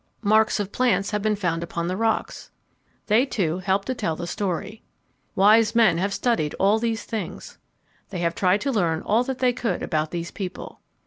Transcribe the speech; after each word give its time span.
Marks 0.23 0.59
of 0.59 0.71
plants 0.71 1.11
have 1.11 1.21
been 1.21 1.35
found 1.35 1.61
upon 1.61 1.87
the 1.87 1.95
rocks. 1.95 2.49
They, 3.05 3.23
too, 3.23 3.59
help 3.59 3.85
to 3.85 3.93
tell 3.93 4.15
the 4.15 4.25
story. 4.25 4.81
Wise 5.35 5.75
men 5.75 5.99
have 5.99 6.11
studied 6.11 6.55
all 6.55 6.79
these 6.79 7.03
things. 7.03 7.59
They 8.09 8.17
have 8.21 8.33
tried 8.33 8.61
to 8.61 8.71
learn 8.71 9.03
all 9.03 9.23
that 9.25 9.37
they 9.37 9.53
could 9.53 9.83
about 9.83 10.09
these 10.09 10.31
people. 10.31 10.79